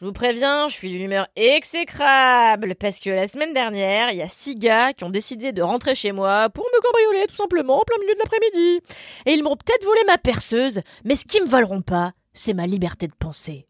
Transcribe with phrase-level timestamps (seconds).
[0.00, 4.22] Je vous préviens, je suis d'une humeur exécrable parce que la semaine dernière, il y
[4.22, 7.80] a six gars qui ont décidé de rentrer chez moi pour me cambrioler tout simplement
[7.80, 8.80] en plein milieu de l'après-midi.
[9.26, 12.68] Et ils m'ont peut-être volé ma perceuse, mais ce qu'ils me voleront pas, c'est ma
[12.68, 13.66] liberté de penser.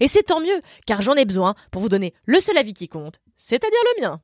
[0.00, 2.88] Et c'est tant mieux, car j'en ai besoin pour vous donner le seul avis qui
[2.88, 4.20] compte, c'est-à-dire le mien.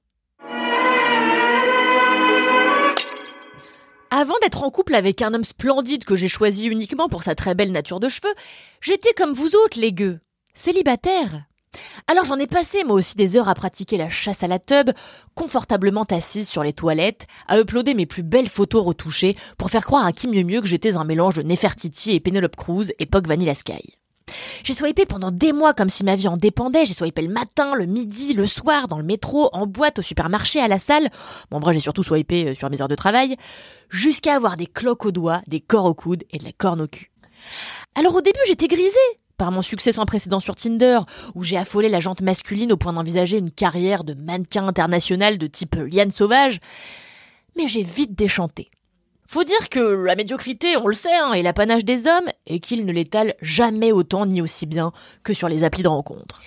[4.10, 7.54] Avant d'être en couple avec un homme splendide que j'ai choisi uniquement pour sa très
[7.54, 8.34] belle nature de cheveux,
[8.80, 10.18] j'étais comme vous autres, les gueux,
[10.54, 11.44] célibataire.
[12.08, 14.90] Alors j'en ai passé moi aussi des heures à pratiquer la chasse à la tub,
[15.34, 20.04] confortablement assise sur les toilettes, à uploader mes plus belles photos retouchées pour faire croire
[20.04, 23.54] à qui mieux mieux que j'étais un mélange de Nefertiti et Penelope Cruz, époque Vanilla
[23.54, 23.96] Sky.
[24.62, 26.86] J'ai swipé pendant des mois comme si ma vie en dépendait.
[26.86, 30.60] J'ai swipé le matin, le midi, le soir, dans le métro, en boîte, au supermarché,
[30.60, 31.10] à la salle.
[31.50, 33.36] Bon, bref, j'ai surtout swipé euh, sur mes heures de travail.
[33.88, 36.86] Jusqu'à avoir des cloques aux doigts, des corps au coude et de la corne au
[36.86, 37.10] cul.
[37.94, 38.90] Alors au début, j'étais grisée
[39.40, 41.00] par mon succès sans précédent sur Tinder,
[41.34, 45.46] où j'ai affolé la jante masculine au point d'envisager une carrière de mannequin international de
[45.46, 46.60] type liane sauvage.
[47.56, 48.70] Mais j'ai vite déchanté.
[49.26, 52.84] Faut dire que la médiocrité, on le sait, hein, est l'apanage des hommes et qu'ils
[52.84, 54.92] ne l'étalent jamais autant ni aussi bien
[55.24, 56.42] que sur les applis de rencontre.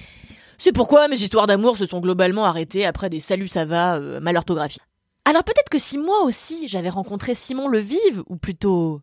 [0.60, 4.20] C'est pourquoi mes histoires d'amour se sont globalement arrêtées après des saluts ça va euh,
[4.20, 4.84] mal orthographiés.
[5.26, 9.02] Alors peut-être que si moi aussi j'avais rencontré Simon le Vive, ou plutôt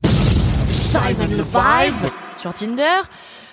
[0.68, 3.02] Simon le Vive sur Tinder,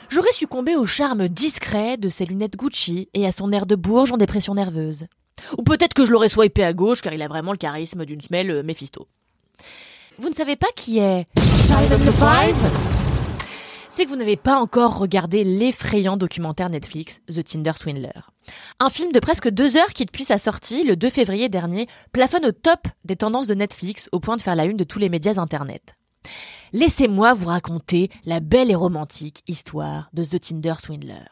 [0.10, 4.12] j'aurais succombé au charme discret de ses lunettes Gucci et à son air de bourge
[4.12, 5.08] en dépression nerveuse.
[5.58, 8.22] Ou peut-être que je l'aurais swipé à gauche car il a vraiment le charisme d'une
[8.22, 9.08] semelle euh, Mephisto.
[10.20, 11.26] Vous ne savez pas qui est
[13.90, 18.22] C'est que vous n'avez pas encore regardé l'effrayant documentaire Netflix The Tinder Swindler.
[18.80, 22.46] Un film de presque deux heures qui, depuis sa sortie, le 2 février dernier, plafonne
[22.46, 25.10] au top des tendances de Netflix au point de faire la une de tous les
[25.10, 25.96] médias internet.
[26.74, 31.26] Laissez-moi vous raconter la belle et romantique histoire de The Tinder Swindler.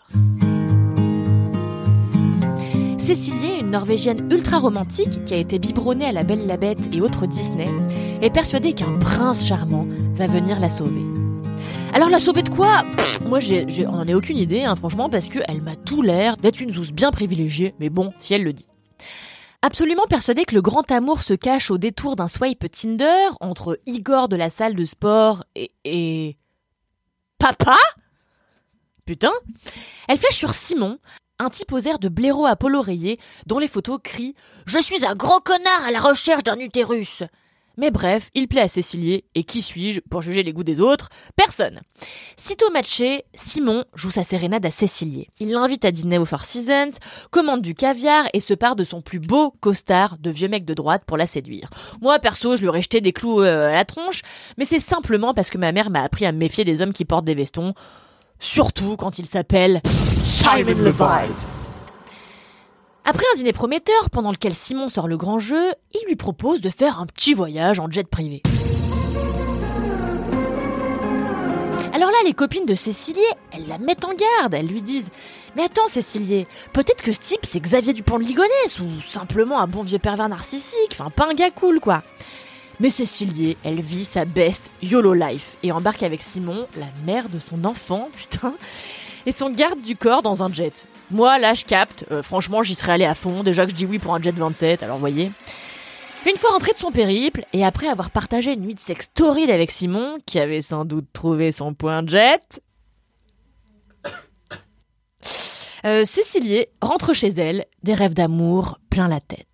[3.05, 7.01] Cécilie, une Norvégienne ultra romantique qui a été biberonnée à la Belle la Bête et
[7.01, 7.69] autres Disney,
[8.21, 9.85] est persuadée qu'un prince charmant
[10.15, 11.03] va venir la sauver.
[11.93, 12.83] Alors la sauver de quoi?
[13.27, 16.71] Moi, j'ai, j'en ai aucune idée, hein, franchement, parce qu'elle m'a tout l'air d'être une
[16.71, 18.67] zouze bien privilégiée, mais bon, si elle le dit.
[19.67, 24.29] Absolument persuadée que le grand amour se cache au détour d'un swipe Tinder entre Igor
[24.29, 26.37] de la salle de sport et...
[27.39, 27.75] Papa?
[29.07, 29.31] Putain
[30.07, 30.99] Elle flèche sur Simon,
[31.39, 34.35] un type aux airs de blaireau à polo rayé, dont les photos crient
[34.67, 37.23] Je suis un gros connard à la recherche d'un utérus.
[37.77, 41.09] Mais bref, il plaît à Cécilie, et qui suis-je pour juger les goûts des autres?
[41.35, 41.81] Personne.
[42.37, 45.27] Sitôt matché, Simon joue sa sérénade à Cécilie.
[45.39, 46.97] Il l'invite à dîner au Four Seasons,
[47.31, 50.73] commande du caviar et se part de son plus beau costard de vieux mec de
[50.73, 51.69] droite pour la séduire.
[52.01, 54.21] Moi, perso, je lui aurais jeté des clous euh, à la tronche,
[54.57, 57.25] mais c'est simplement parce que ma mère m'a appris à méfier des hommes qui portent
[57.25, 57.73] des vestons,
[58.39, 59.81] surtout quand il s'appelle
[60.21, 61.54] Simon Levi.
[63.07, 66.71] Après un dîner prometteur pendant lequel Simon sort le grand jeu, il lui propose de
[66.71, 68.41] faire un petit voyage en jet privé.
[71.93, 73.19] Alors là, les copines de Cécilie,
[73.51, 75.09] elles la mettent en garde, elles lui disent
[75.55, 79.67] Mais attends Cécilie, peut-être que ce type c'est Xavier Dupont de Ligonnès ou simplement un
[79.67, 82.01] bon vieux pervers narcissique, enfin pas un gars cool quoi.
[82.79, 87.37] Mais Cécilie, elle vit sa best YOLO life et embarque avec Simon, la mère de
[87.37, 88.55] son enfant, putain,
[89.25, 90.85] et son garde du corps dans un jet.
[91.11, 92.05] Moi, là, je capte.
[92.11, 93.43] Euh, franchement, j'y serais allé à fond.
[93.43, 95.31] Déjà que je dis oui pour un jet 27, alors voyez.
[96.27, 99.51] Une fois rentré de son périple, et après avoir partagé une nuit de sexe torride
[99.51, 102.61] avec Simon, qui avait sans doute trouvé son point jet,
[105.85, 106.03] euh,
[106.81, 109.45] rentre chez elle, des rêves d'amour plein la tête.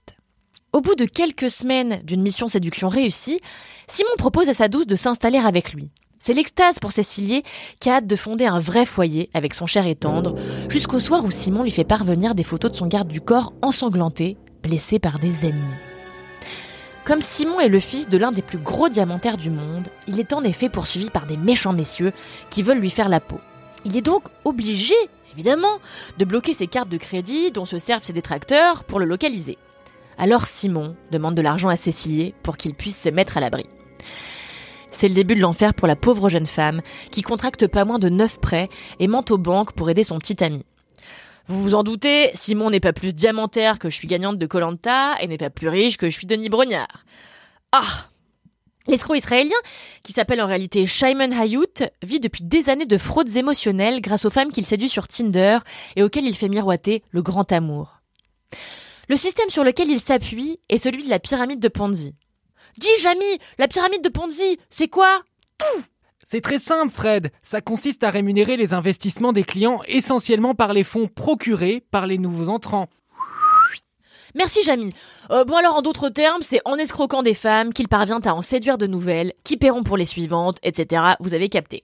[0.71, 3.41] Au bout de quelques semaines d'une mission séduction réussie,
[3.87, 5.91] Simon propose à sa douce de s'installer avec lui.
[6.23, 7.41] C'est l'extase pour Cécilie
[7.79, 10.35] qui a hâte de fonder un vrai foyer avec son cher et tendre,
[10.69, 14.37] jusqu'au soir où Simon lui fait parvenir des photos de son garde du corps ensanglanté,
[14.61, 15.73] blessé par des ennemis.
[17.05, 20.31] Comme Simon est le fils de l'un des plus gros diamantaires du monde, il est
[20.31, 22.11] en effet poursuivi par des méchants messieurs
[22.51, 23.39] qui veulent lui faire la peau.
[23.83, 24.93] Il est donc obligé,
[25.33, 25.79] évidemment,
[26.19, 29.57] de bloquer ses cartes de crédit dont se servent ses détracteurs pour le localiser.
[30.19, 33.63] Alors Simon demande de l'argent à Cécilie pour qu'il puisse se mettre à l'abri.
[34.91, 38.09] C'est le début de l'enfer pour la pauvre jeune femme qui contracte pas moins de
[38.09, 40.65] 9 prêts et ment aux banques pour aider son petit ami.
[41.47, 45.15] Vous vous en doutez, Simon n'est pas plus diamantaire que je suis gagnante de Colanta
[45.19, 47.05] et n'est pas plus riche que je suis Denis Brognard.
[47.71, 48.07] Ah
[48.87, 49.55] L'escroc israélien,
[50.01, 54.31] qui s'appelle en réalité Shimon Hayut, vit depuis des années de fraudes émotionnelles grâce aux
[54.31, 55.59] femmes qu'il séduit sur Tinder
[55.95, 58.01] et auxquelles il fait miroiter le grand amour.
[59.07, 62.15] Le système sur lequel il s'appuie est celui de la pyramide de Ponzi.
[62.77, 65.21] Dis, Jamy, la pyramide de Ponzi, c'est quoi?
[66.25, 67.31] C'est très simple, Fred.
[67.43, 72.17] Ça consiste à rémunérer les investissements des clients essentiellement par les fonds procurés par les
[72.17, 72.87] nouveaux entrants.
[74.33, 74.93] Merci Jamy.
[75.29, 78.41] Euh, bon alors en d'autres termes, c'est en escroquant des femmes qu'il parvient à en
[78.41, 81.03] séduire de nouvelles, qui paieront pour les suivantes, etc.
[81.19, 81.83] Vous avez capté.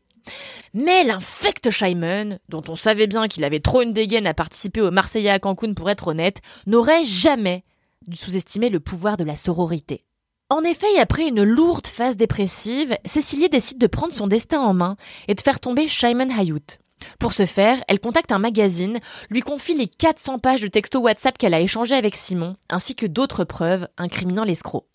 [0.73, 4.91] Mais l'infect Shimon, dont on savait bien qu'il avait trop une dégaine à participer au
[4.91, 7.63] Marseillais à Cancun pour être honnête, n'aurait jamais
[8.07, 10.06] dû sous-estimer le pouvoir de la sororité.
[10.49, 14.95] En effet, après une lourde phase dépressive, Cécilie décide de prendre son destin en main
[15.27, 16.79] et de faire tomber Shimon Hayut.
[17.19, 21.38] Pour ce faire, elle contacte un magazine, lui confie les 400 pages de texto WhatsApp
[21.38, 24.85] qu'elle a échangé avec Simon, ainsi que d'autres preuves incriminant l'escroc.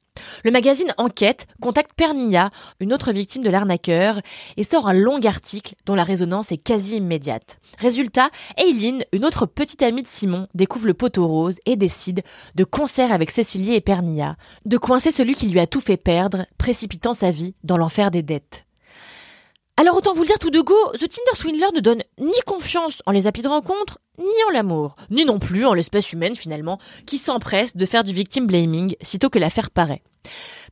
[0.45, 2.51] Le magazine Enquête contacte Pernilla,
[2.81, 4.21] une autre victime de l'arnaqueur,
[4.57, 7.59] et sort un long article dont la résonance est quasi immédiate.
[7.79, 12.23] Résultat, Eileen, une autre petite amie de Simon, découvre le poteau rose et décide
[12.55, 14.37] de concert avec Cécilie et Pernilla,
[14.67, 18.23] de coincer celui qui lui a tout fait perdre, précipitant sa vie dans l'enfer des
[18.23, 18.65] dettes.
[19.83, 23.03] Alors autant vous le dire tout de go, The Tinder Swindler ne donne ni confiance
[23.05, 26.79] en les applis de rencontre, ni en l'amour, ni non plus en l'espèce humaine finalement,
[27.05, 30.05] qui s'empresse de faire du victim blaming sitôt que l'affaire paraît.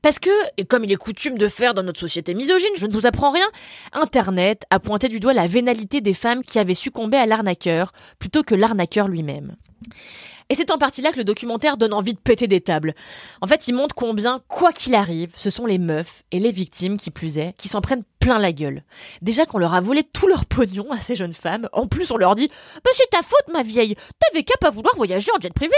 [0.01, 2.93] Parce que, et comme il est coutume de faire dans notre société misogyne, je ne
[2.93, 3.51] vous apprends rien,
[3.95, 7.91] Internet a pointé du doigt la vénalité des femmes qui avaient succombé à l'arnaqueur,
[8.21, 9.57] plutôt que l'arnaqueur lui-même.
[10.51, 12.95] Et c'est en partie là que le documentaire donne envie de péter des tables.
[13.41, 16.97] En fait, il montre combien, quoi qu'il arrive, ce sont les meufs et les victimes,
[16.97, 18.83] qui plus est, qui s'en prennent plein la gueule.
[19.23, 22.17] Déjà qu'on leur a volé tout leur pognon à ces jeunes femmes, en plus on
[22.17, 22.51] leur dit
[22.85, 25.75] «Bah c'est ta faute ma vieille, t'avais qu'à pas vouloir voyager en jet privé!»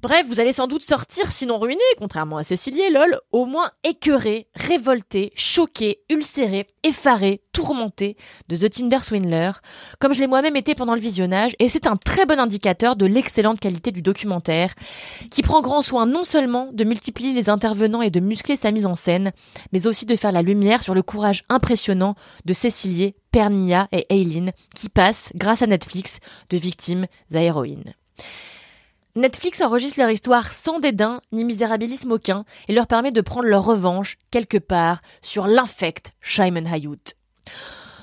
[0.00, 4.46] Bref, vous allez sans doute sortir, sinon ruiné, contrairement à Cécilie lol, au moins écœuré,
[4.54, 8.16] révolté, choqué, ulcéré, effaré, tourmenté
[8.48, 9.50] de The Tinder Swindler,
[9.98, 13.06] comme je l'ai moi-même été pendant le visionnage, et c'est un très bon indicateur de
[13.06, 14.72] l'excellente qualité du documentaire,
[15.32, 18.86] qui prend grand soin non seulement de multiplier les intervenants et de muscler sa mise
[18.86, 19.32] en scène,
[19.72, 22.14] mais aussi de faire la lumière sur le courage impressionnant
[22.44, 26.18] de Cécilie, Pernilla et Aileen, qui passent, grâce à Netflix,
[26.50, 27.94] de victimes à héroïnes.
[29.18, 33.64] Netflix enregistre leur histoire sans dédain ni misérabilisme aucun et leur permet de prendre leur
[33.64, 37.16] revanche quelque part sur l'infect Shimon Hayut.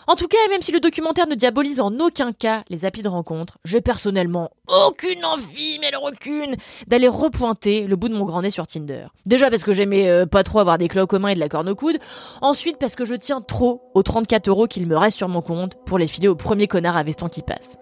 [0.08, 3.08] En tout cas, même si le documentaire ne diabolise en aucun cas les applis de
[3.08, 6.58] rencontre, j'ai personnellement aucune envie, mais alors aucune,
[6.88, 9.08] d'aller repointer le bout de mon grand nez sur Tinder.
[9.26, 11.70] Déjà parce que j'aimais euh, pas trop avoir des clés aux et de la corne
[11.70, 11.98] au coude.
[12.42, 15.76] Ensuite parce que je tiens trop aux 34 euros qu'il me reste sur mon compte
[15.86, 17.78] pour les filer au premier connard à veston qui passe.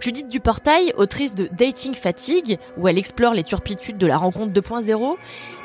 [0.00, 5.16] Judith Duportail, autrice de Dating Fatigue, où elle explore les turpitudes de la rencontre 2.0,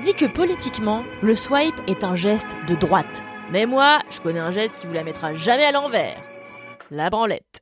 [0.04, 3.24] dit que politiquement, le swipe est un geste de droite.
[3.52, 6.22] Mais moi, je connais un geste qui vous la mettra jamais à l'envers.
[6.92, 7.62] La branlette.